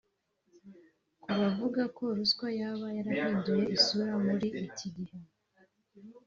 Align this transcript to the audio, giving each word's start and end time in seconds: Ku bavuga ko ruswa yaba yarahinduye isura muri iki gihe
Ku 1.21 1.29
bavuga 1.39 1.81
ko 1.97 2.03
ruswa 2.17 2.47
yaba 2.59 2.87
yarahinduye 2.97 3.63
isura 3.75 4.13
muri 4.25 4.47
iki 4.63 4.87
gihe 4.95 5.17